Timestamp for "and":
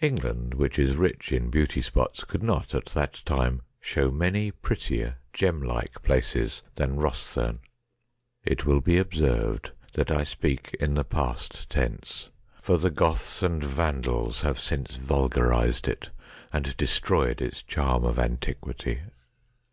13.42-13.64, 16.52-16.76